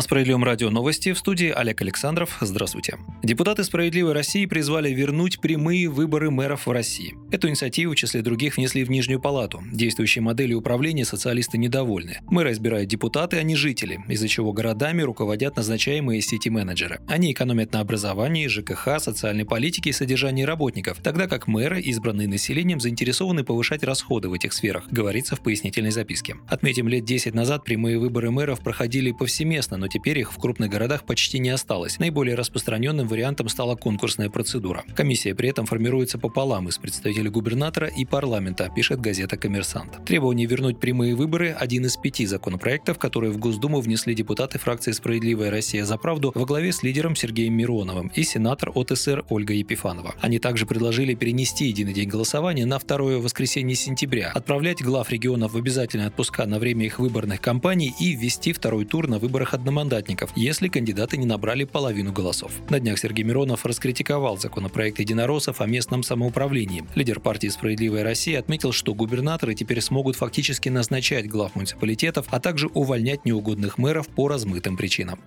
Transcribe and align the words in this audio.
На 0.00 0.04
Справедливом 0.04 0.44
радио 0.44 0.70
новости 0.70 1.12
в 1.12 1.18
студии 1.18 1.50
Олег 1.50 1.82
Александров. 1.82 2.38
Здравствуйте. 2.40 2.96
Депутаты 3.22 3.64
«Справедливой 3.64 4.14
России» 4.14 4.46
призвали 4.46 4.90
вернуть 4.90 5.40
прямые 5.40 5.90
выборы 5.90 6.30
мэров 6.30 6.66
в 6.66 6.70
России. 6.70 7.14
Эту 7.30 7.50
инициативу 7.50 7.92
в 7.92 7.96
числе 7.96 8.22
других 8.22 8.56
внесли 8.56 8.82
в 8.82 8.90
Нижнюю 8.90 9.20
палату. 9.20 9.62
Действующей 9.70 10.22
модели 10.22 10.54
управления 10.54 11.04
социалисты 11.04 11.58
недовольны. 11.58 12.20
Мэра 12.30 12.50
избирают 12.52 12.88
депутаты, 12.88 13.36
а 13.36 13.42
не 13.42 13.56
жители, 13.56 14.00
из-за 14.08 14.26
чего 14.26 14.54
городами 14.54 15.02
руководят 15.02 15.56
назначаемые 15.56 16.22
сити-менеджеры. 16.22 17.00
Они 17.06 17.32
экономят 17.32 17.74
на 17.74 17.80
образовании, 17.80 18.46
ЖКХ, 18.46 19.00
социальной 19.00 19.44
политике 19.44 19.90
и 19.90 19.92
содержании 19.92 20.44
работников, 20.44 20.96
тогда 21.02 21.26
как 21.26 21.46
мэры, 21.46 21.78
избранные 21.82 22.26
населением, 22.26 22.80
заинтересованы 22.80 23.44
повышать 23.44 23.84
расходы 23.84 24.30
в 24.30 24.32
этих 24.32 24.54
сферах, 24.54 24.88
говорится 24.90 25.36
в 25.36 25.42
пояснительной 25.42 25.90
записке. 25.90 26.36
Отметим, 26.48 26.88
лет 26.88 27.04
10 27.04 27.34
назад 27.34 27.64
прямые 27.64 27.98
выборы 27.98 28.30
мэров 28.30 28.60
проходили 28.60 29.12
повсеместно, 29.12 29.76
но 29.76 29.89
теперь 29.90 30.18
их 30.18 30.32
в 30.32 30.38
крупных 30.38 30.70
городах 30.70 31.04
почти 31.04 31.38
не 31.38 31.50
осталось. 31.50 31.98
Наиболее 31.98 32.36
распространенным 32.36 33.08
вариантом 33.08 33.48
стала 33.48 33.74
конкурсная 33.76 34.30
процедура. 34.30 34.84
Комиссия 34.94 35.34
при 35.34 35.48
этом 35.48 35.66
формируется 35.66 36.18
пополам 36.18 36.68
из 36.68 36.78
представителей 36.78 37.28
губернатора 37.28 37.88
и 37.88 38.04
парламента, 38.04 38.70
пишет 38.74 39.00
газета 39.00 39.36
«Коммерсант». 39.36 40.04
Требование 40.06 40.46
вернуть 40.46 40.78
прямые 40.78 41.14
выборы– 41.14 41.54
один 41.58 41.84
из 41.86 41.96
пяти 41.96 42.26
законопроектов, 42.26 42.98
которые 42.98 43.32
в 43.32 43.38
Госдуму 43.38 43.80
внесли 43.80 44.14
депутаты 44.14 44.58
фракции 44.58 44.92
«Справедливая 44.92 45.50
Россия 45.50 45.84
за 45.84 45.96
правду» 45.98 46.32
во 46.34 46.44
главе 46.46 46.72
с 46.72 46.82
лидером 46.82 47.16
Сергеем 47.16 47.54
Мироновым 47.54 48.12
и 48.14 48.22
сенатор 48.22 48.70
от 48.74 48.96
СР 48.96 49.24
Ольга 49.28 49.54
Епифанова. 49.54 50.14
Они 50.20 50.38
также 50.38 50.66
предложили 50.66 51.14
перенести 51.14 51.66
единый 51.66 51.92
день 51.92 52.08
голосования 52.08 52.66
на 52.66 52.78
второе 52.78 53.18
воскресенье 53.18 53.74
сентября, 53.74 54.30
отправлять 54.34 54.82
глав 54.82 55.10
регионов 55.10 55.52
в 55.52 55.56
обязательные 55.56 56.08
отпуска 56.08 56.46
на 56.46 56.58
время 56.58 56.86
их 56.86 56.98
выборных 56.98 57.40
кампаний 57.40 57.92
и 57.98 58.14
ввести 58.14 58.52
второй 58.52 58.84
тур 58.84 59.08
на 59.08 59.18
выборах 59.18 59.54
одномандатных 59.54 59.69
одномандатников, 59.70 60.32
если 60.34 60.68
кандидаты 60.68 61.16
не 61.16 61.26
набрали 61.26 61.64
половину 61.64 62.12
голосов. 62.12 62.52
На 62.68 62.80
днях 62.80 62.98
Сергей 62.98 63.22
Миронов 63.22 63.64
раскритиковал 63.64 64.36
законопроект 64.36 64.98
единороссов 64.98 65.60
о 65.60 65.66
местном 65.66 66.02
самоуправлении. 66.02 66.84
Лидер 66.96 67.20
партии 67.20 67.46
«Справедливая 67.48 68.02
Россия» 68.02 68.40
отметил, 68.40 68.72
что 68.72 68.94
губернаторы 68.94 69.54
теперь 69.54 69.80
смогут 69.80 70.16
фактически 70.16 70.68
назначать 70.68 71.28
глав 71.28 71.54
муниципалитетов, 71.54 72.26
а 72.30 72.40
также 72.40 72.66
увольнять 72.66 73.24
неугодных 73.24 73.78
мэров 73.78 74.08
по 74.08 74.26
размытым 74.28 74.76
причинам. 74.76 75.20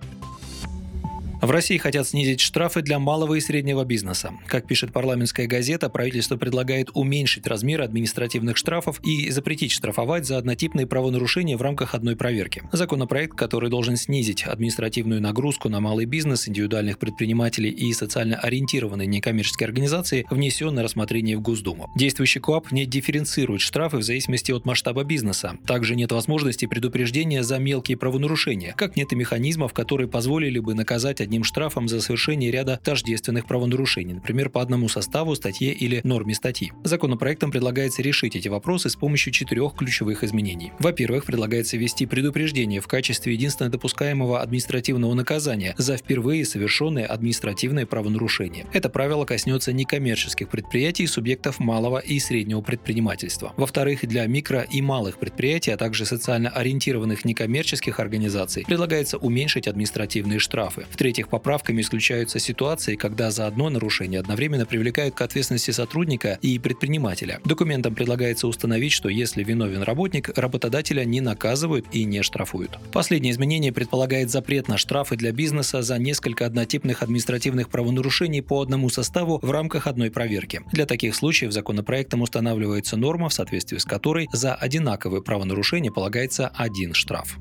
В 1.44 1.50
России 1.50 1.76
хотят 1.76 2.08
снизить 2.08 2.40
штрафы 2.40 2.80
для 2.80 2.98
малого 2.98 3.34
и 3.34 3.40
среднего 3.40 3.84
бизнеса. 3.84 4.32
Как 4.46 4.66
пишет 4.66 4.94
парламентская 4.94 5.46
газета, 5.46 5.90
правительство 5.90 6.38
предлагает 6.38 6.88
уменьшить 6.94 7.46
размер 7.46 7.82
административных 7.82 8.56
штрафов 8.56 8.98
и 9.04 9.28
запретить 9.28 9.70
штрафовать 9.70 10.24
за 10.24 10.38
однотипные 10.38 10.86
правонарушения 10.86 11.58
в 11.58 11.62
рамках 11.62 11.94
одной 11.94 12.16
проверки. 12.16 12.62
Законопроект, 12.72 13.36
который 13.36 13.68
должен 13.68 13.96
снизить 13.96 14.44
административную 14.44 15.20
нагрузку 15.20 15.68
на 15.68 15.80
малый 15.80 16.06
бизнес, 16.06 16.48
индивидуальных 16.48 16.98
предпринимателей 16.98 17.68
и 17.68 17.92
социально 17.92 18.36
ориентированные 18.36 19.06
некоммерческие 19.06 19.66
организации, 19.66 20.24
внесен 20.30 20.74
на 20.74 20.82
рассмотрение 20.82 21.36
в 21.36 21.42
Госдуму. 21.42 21.90
Действующий 21.94 22.40
КОАП 22.40 22.72
не 22.72 22.86
дифференцирует 22.86 23.60
штрафы 23.60 23.98
в 23.98 24.02
зависимости 24.02 24.50
от 24.50 24.64
масштаба 24.64 25.04
бизнеса. 25.04 25.58
Также 25.66 25.94
нет 25.94 26.10
возможности 26.10 26.64
предупреждения 26.64 27.42
за 27.42 27.58
мелкие 27.58 27.98
правонарушения, 27.98 28.72
как 28.72 28.96
нет 28.96 29.12
и 29.12 29.16
механизмов, 29.16 29.74
которые 29.74 30.08
позволили 30.08 30.58
бы 30.58 30.72
наказать 30.72 31.20
одни 31.20 31.33
одним 31.34 31.42
штрафом 31.42 31.88
за 31.88 32.00
совершение 32.00 32.52
ряда 32.52 32.78
тождественных 32.84 33.46
правонарушений, 33.46 34.14
например, 34.14 34.50
по 34.50 34.62
одному 34.62 34.88
составу, 34.88 35.34
статье 35.34 35.72
или 35.72 36.00
норме 36.04 36.32
статьи. 36.32 36.70
Законопроектом 36.84 37.50
предлагается 37.50 38.02
решить 38.02 38.36
эти 38.36 38.46
вопросы 38.46 38.88
с 38.88 38.94
помощью 38.94 39.32
четырех 39.32 39.74
ключевых 39.74 40.22
изменений. 40.22 40.70
Во-первых, 40.78 41.24
предлагается 41.24 41.76
ввести 41.76 42.06
предупреждение 42.06 42.80
в 42.80 42.86
качестве 42.86 43.32
единственно 43.32 43.68
допускаемого 43.68 44.40
административного 44.40 45.12
наказания 45.14 45.74
за 45.76 45.96
впервые 45.96 46.44
совершенное 46.44 47.06
административное 47.06 47.84
правонарушение. 47.84 48.66
Это 48.72 48.88
правило 48.88 49.24
коснется 49.24 49.72
некоммерческих 49.72 50.48
предприятий 50.48 51.02
и 51.02 51.08
субъектов 51.08 51.58
малого 51.58 51.98
и 51.98 52.20
среднего 52.20 52.60
предпринимательства. 52.60 53.52
Во-вторых, 53.56 54.06
для 54.06 54.24
микро 54.26 54.60
и 54.60 54.80
малых 54.80 55.18
предприятий, 55.18 55.72
а 55.72 55.76
также 55.76 56.06
социально 56.06 56.50
ориентированных 56.50 57.24
некоммерческих 57.24 57.98
организаций 57.98 58.62
предлагается 58.64 59.18
уменьшить 59.18 59.66
административные 59.66 60.38
штрафы. 60.38 60.84
В-третьих, 60.90 61.23
в-третьих, 61.24 61.28
поправками 61.28 61.80
исключаются 61.80 62.38
ситуации, 62.38 62.96
когда 62.96 63.30
за 63.30 63.46
одно 63.46 63.70
нарушение 63.70 64.20
одновременно 64.20 64.66
привлекают 64.66 65.14
к 65.14 65.20
ответственности 65.20 65.72
сотрудника 65.72 66.38
и 66.42 66.58
предпринимателя. 66.58 67.40
Документом 67.44 67.94
предлагается 67.94 68.46
установить, 68.46 68.92
что 68.92 69.08
если 69.08 69.44
виновен 69.44 69.82
работник, 69.82 70.30
работодателя 70.36 71.04
не 71.04 71.20
наказывают 71.20 71.86
и 71.92 72.04
не 72.04 72.22
штрафуют. 72.22 72.78
Последнее 72.92 73.32
изменение 73.32 73.72
предполагает 73.72 74.30
запрет 74.30 74.68
на 74.68 74.76
штрафы 74.78 75.16
для 75.16 75.32
бизнеса 75.32 75.82
за 75.82 75.98
несколько 75.98 76.46
однотипных 76.46 77.02
административных 77.02 77.68
правонарушений 77.68 78.42
по 78.42 78.60
одному 78.60 78.88
составу 78.90 79.38
в 79.42 79.50
рамках 79.50 79.86
одной 79.86 80.10
проверки. 80.10 80.60
Для 80.72 80.86
таких 80.86 81.14
случаев 81.14 81.52
законопроектом 81.52 82.22
устанавливается 82.22 82.96
норма, 82.96 83.28
в 83.28 83.34
соответствии 83.34 83.78
с 83.78 83.84
которой 83.84 84.28
за 84.32 84.54
одинаковые 84.54 85.22
правонарушения 85.22 85.90
полагается 85.90 86.48
один 86.48 86.94
штраф. 86.94 87.38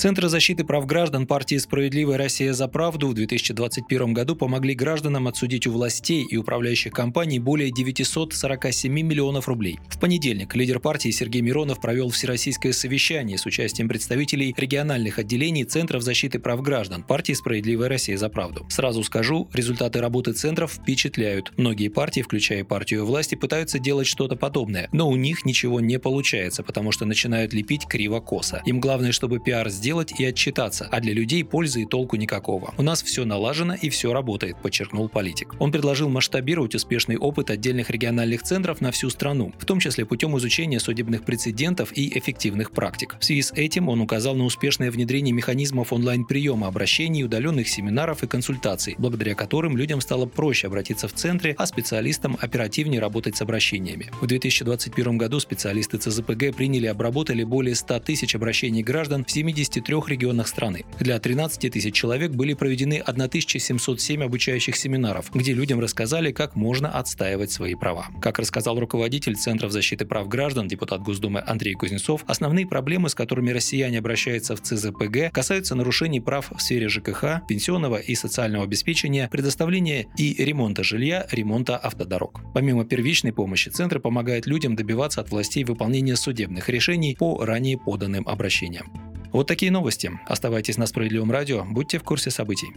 Центры 0.00 0.30
защиты 0.30 0.64
прав 0.64 0.86
граждан 0.86 1.26
партии 1.26 1.58
«Справедливая 1.58 2.16
Россия 2.16 2.54
за 2.54 2.68
правду» 2.68 3.08
в 3.08 3.12
2021 3.12 4.14
году 4.14 4.34
помогли 4.34 4.74
гражданам 4.74 5.28
отсудить 5.28 5.66
у 5.66 5.72
властей 5.72 6.24
и 6.24 6.38
управляющих 6.38 6.90
компаний 6.90 7.38
более 7.38 7.70
947 7.70 8.90
миллионов 8.90 9.46
рублей. 9.46 9.78
В 9.90 10.00
понедельник 10.00 10.56
лидер 10.56 10.80
партии 10.80 11.10
Сергей 11.10 11.42
Миронов 11.42 11.82
провел 11.82 12.08
всероссийское 12.08 12.72
совещание 12.72 13.36
с 13.36 13.44
участием 13.44 13.90
представителей 13.90 14.54
региональных 14.56 15.18
отделений 15.18 15.64
Центров 15.64 16.02
защиты 16.02 16.38
прав 16.38 16.62
граждан 16.62 17.02
партии 17.02 17.34
«Справедливая 17.34 17.90
Россия 17.90 18.16
за 18.16 18.30
правду». 18.30 18.64
Сразу 18.70 19.02
скажу, 19.04 19.50
результаты 19.52 20.00
работы 20.00 20.32
центров 20.32 20.72
впечатляют. 20.72 21.52
Многие 21.58 21.88
партии, 21.88 22.22
включая 22.22 22.64
партию 22.64 23.04
власти, 23.04 23.34
пытаются 23.34 23.78
делать 23.78 24.06
что-то 24.06 24.36
подобное, 24.36 24.88
но 24.92 25.10
у 25.10 25.16
них 25.16 25.44
ничего 25.44 25.78
не 25.78 25.98
получается, 25.98 26.62
потому 26.62 26.90
что 26.90 27.04
начинают 27.04 27.52
лепить 27.52 27.86
криво-косо. 27.86 28.62
Им 28.64 28.80
главное, 28.80 29.12
чтобы 29.12 29.40
пиар 29.40 29.68
сделать 29.90 30.20
и 30.20 30.24
отчитаться, 30.24 30.88
а 30.92 31.00
для 31.00 31.12
людей 31.12 31.42
пользы 31.44 31.82
и 31.82 31.84
толку 31.84 32.14
никакого. 32.14 32.72
У 32.78 32.82
нас 32.82 33.02
все 33.02 33.24
налажено 33.24 33.74
и 33.74 33.88
все 33.88 34.12
работает, 34.12 34.56
подчеркнул 34.62 35.08
политик. 35.08 35.56
Он 35.58 35.72
предложил 35.72 36.08
масштабировать 36.08 36.76
успешный 36.76 37.16
опыт 37.16 37.50
отдельных 37.50 37.90
региональных 37.90 38.44
центров 38.44 38.80
на 38.80 38.92
всю 38.92 39.10
страну, 39.10 39.52
в 39.58 39.64
том 39.64 39.80
числе 39.80 40.06
путем 40.06 40.38
изучения 40.38 40.78
судебных 40.78 41.24
прецедентов 41.24 41.90
и 41.92 42.16
эффективных 42.16 42.70
практик. 42.70 43.16
В 43.18 43.24
связи 43.24 43.42
с 43.42 43.50
этим 43.50 43.88
он 43.88 44.00
указал 44.00 44.36
на 44.36 44.44
успешное 44.44 44.92
внедрение 44.92 45.34
механизмов 45.34 45.92
онлайн-приема 45.92 46.68
обращений, 46.68 47.24
удаленных 47.24 47.68
семинаров 47.68 48.22
и 48.22 48.28
консультаций, 48.28 48.94
благодаря 48.96 49.34
которым 49.34 49.76
людям 49.76 50.00
стало 50.00 50.26
проще 50.26 50.68
обратиться 50.68 51.08
в 51.08 51.14
центре, 51.14 51.56
а 51.58 51.66
специалистам 51.66 52.38
оперативнее 52.40 53.00
работать 53.00 53.36
с 53.36 53.42
обращениями. 53.42 54.12
В 54.20 54.28
2021 54.28 55.18
году 55.18 55.40
специалисты 55.40 55.98
ЦЗПГ 55.98 56.54
приняли 56.56 56.84
и 56.84 56.88
обработали 56.88 57.42
более 57.42 57.74
100 57.74 57.98
тысяч 58.00 58.36
обращений 58.36 58.84
граждан 58.84 59.24
в 59.24 59.32
70 59.32 59.79
53 59.80 60.14
регионах 60.14 60.48
страны. 60.48 60.84
Для 60.98 61.18
13 61.18 61.72
тысяч 61.72 61.94
человек 61.94 62.32
были 62.32 62.54
проведены 62.54 62.98
1707 62.98 64.22
обучающих 64.22 64.76
семинаров, 64.76 65.30
где 65.34 65.52
людям 65.52 65.80
рассказали, 65.80 66.32
как 66.32 66.54
можно 66.54 66.90
отстаивать 66.90 67.50
свои 67.50 67.74
права. 67.74 68.08
Как 68.20 68.38
рассказал 68.38 68.78
руководитель 68.78 69.36
Центров 69.36 69.72
защиты 69.72 70.04
прав 70.04 70.28
граждан, 70.28 70.68
депутат 70.68 71.00
Госдумы 71.02 71.42
Андрей 71.46 71.74
Кузнецов, 71.74 72.24
основные 72.26 72.66
проблемы, 72.66 73.08
с 73.08 73.14
которыми 73.14 73.50
россияне 73.50 73.98
обращаются 73.98 74.54
в 74.54 74.60
ЦЗПГ, 74.60 75.32
касаются 75.32 75.74
нарушений 75.74 76.20
прав 76.20 76.50
в 76.54 76.60
сфере 76.60 76.88
ЖКХ, 76.88 77.46
пенсионного 77.48 77.96
и 77.96 78.14
социального 78.14 78.64
обеспечения, 78.64 79.28
предоставления 79.30 80.06
и 80.16 80.34
ремонта 80.44 80.84
жилья, 80.84 81.26
ремонта 81.30 81.76
автодорог. 81.76 82.40
Помимо 82.54 82.84
первичной 82.84 83.32
помощи, 83.32 83.68
центры 83.70 84.00
помогают 84.00 84.46
людям 84.46 84.76
добиваться 84.76 85.20
от 85.20 85.30
властей 85.30 85.64
выполнения 85.64 86.16
судебных 86.16 86.68
решений 86.68 87.16
по 87.18 87.44
ранее 87.44 87.78
поданным 87.78 88.26
обращениям. 88.28 89.10
Вот 89.32 89.46
такие 89.46 89.70
новости. 89.70 90.10
Оставайтесь 90.26 90.76
на 90.76 90.86
Справедливом 90.86 91.30
радио, 91.30 91.64
будьте 91.64 91.98
в 91.98 92.02
курсе 92.02 92.30
событий. 92.30 92.68